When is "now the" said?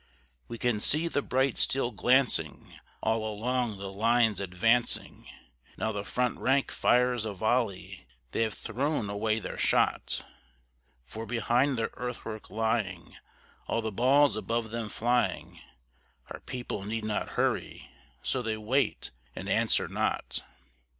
5.77-6.03